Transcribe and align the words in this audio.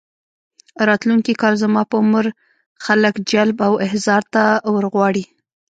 راتلونکي 0.89 1.33
کال 1.41 1.53
زما 1.63 1.81
په 1.91 1.95
عمر 2.03 2.25
خلک 2.85 3.13
جلب 3.31 3.57
او 3.67 3.73
احضار 3.87 4.23
ته 4.33 4.43
ورغواړي. 4.75 5.23